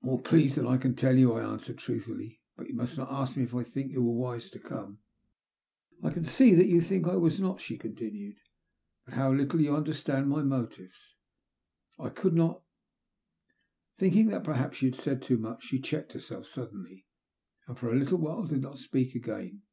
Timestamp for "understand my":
9.76-10.42